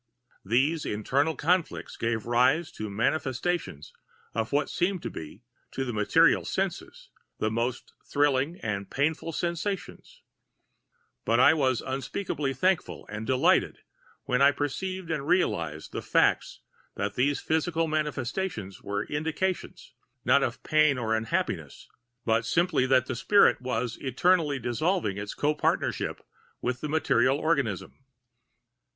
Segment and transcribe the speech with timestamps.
[0.43, 3.93] These internal conflicts gave rise to manifestations
[4.33, 5.43] of what seemed to be,
[5.73, 10.23] to the material senses, the most thrilling and painful sensations;
[11.23, 13.83] but I was unspeakably thankful and delighted
[14.23, 16.47] when I perceived and realized the fact
[16.95, 19.93] that those physical manifestations were[Pg 196] indications,
[20.25, 21.87] not of pain or unhappiness,
[22.25, 26.25] but simply that the spirit was eternally dissolving its co partnership
[26.59, 27.99] with the material organism.